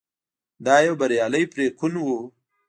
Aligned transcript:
دا 0.65 0.75
یو 0.85 0.93
بریالی 1.01 1.43
پرېکون 1.53 1.93
و. 1.99 2.07